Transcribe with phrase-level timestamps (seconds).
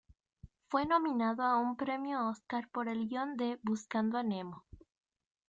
[0.65, 4.65] Fue nominado a un premio Óscar por el guion de "Buscando a Nemo".